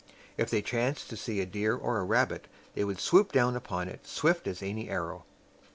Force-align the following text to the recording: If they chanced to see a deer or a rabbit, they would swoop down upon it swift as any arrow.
If 0.35 0.49
they 0.49 0.63
chanced 0.63 1.11
to 1.11 1.15
see 1.15 1.41
a 1.41 1.45
deer 1.45 1.75
or 1.75 1.99
a 1.99 2.03
rabbit, 2.03 2.47
they 2.73 2.83
would 2.83 2.99
swoop 2.99 3.31
down 3.31 3.55
upon 3.55 3.87
it 3.87 4.07
swift 4.07 4.47
as 4.47 4.63
any 4.63 4.89
arrow. 4.89 5.25